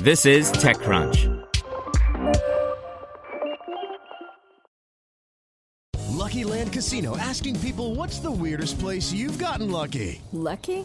[0.00, 1.32] This is TechCrunch.
[6.10, 10.20] Lucky Land Casino asking people what's the weirdest place you've gotten lucky?
[10.32, 10.84] Lucky?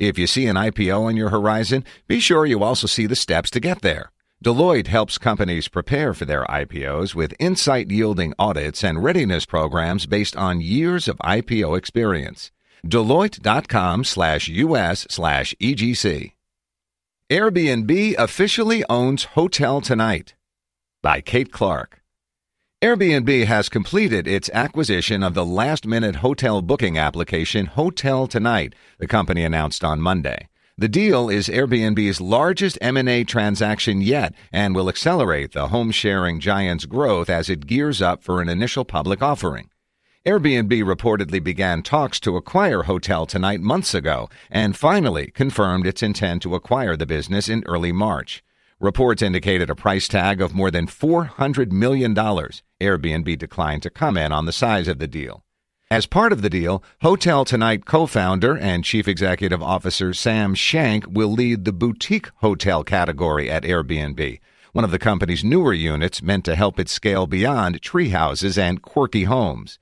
[0.00, 3.50] If you see an IPO on your horizon, be sure you also see the steps
[3.50, 4.10] to get there.
[4.42, 10.34] Deloitte helps companies prepare for their IPOs with insight yielding audits and readiness programs based
[10.38, 12.50] on years of IPO experience.
[12.86, 16.32] Deloitte.com slash US slash EGC.
[17.28, 20.34] Airbnb officially owns Hotel Tonight
[21.02, 21.99] by Kate Clark.
[22.82, 29.06] Airbnb has completed its acquisition of the last minute hotel booking application Hotel Tonight, the
[29.06, 30.48] company announced on Monday.
[30.78, 36.86] The deal is Airbnb's largest M&A transaction yet and will accelerate the home sharing giant's
[36.86, 39.68] growth as it gears up for an initial public offering.
[40.24, 46.40] Airbnb reportedly began talks to acquire Hotel Tonight months ago and finally confirmed its intent
[46.44, 48.42] to acquire the business in early March.
[48.80, 52.14] Reports indicated a price tag of more than $400 million.
[52.14, 55.44] Airbnb declined to comment on the size of the deal.
[55.90, 61.04] As part of the deal, Hotel Tonight co founder and Chief Executive Officer Sam Shank
[61.06, 64.40] will lead the boutique hotel category at Airbnb,
[64.72, 68.80] one of the company's newer units meant to help it scale beyond tree houses and
[68.80, 69.78] quirky homes.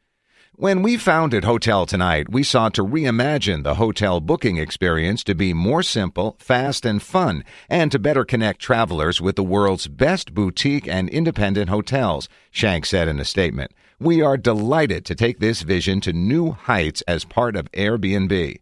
[0.60, 5.54] When we founded Hotel Tonight, we sought to reimagine the hotel booking experience to be
[5.54, 10.88] more simple, fast, and fun, and to better connect travelers with the world's best boutique
[10.88, 13.70] and independent hotels, Shank said in a statement.
[14.00, 18.60] We are delighted to take this vision to new heights as part of Airbnb.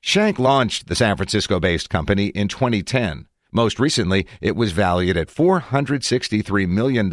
[0.00, 3.26] Shank launched the San Francisco based company in 2010.
[3.56, 7.08] Most recently, it was valued at $463 million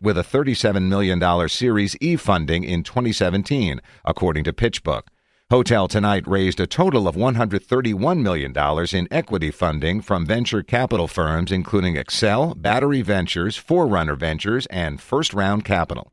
[0.00, 5.02] with a $37 million Series E funding in 2017, according to PitchBook.
[5.50, 8.54] Hotel Tonight raised a total of $131 million
[8.92, 15.34] in equity funding from venture capital firms including Accel, Battery Ventures, Forerunner Ventures, and First
[15.34, 16.12] Round Capital.